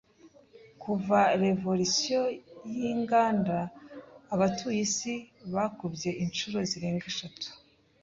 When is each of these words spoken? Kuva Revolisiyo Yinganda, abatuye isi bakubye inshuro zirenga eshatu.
Kuva 0.83 1.19
Revolisiyo 1.43 2.21
Yinganda, 2.79 3.57
abatuye 4.33 4.79
isi 4.87 5.13
bakubye 5.53 6.09
inshuro 6.23 6.57
zirenga 6.69 7.05
eshatu. 7.13 7.47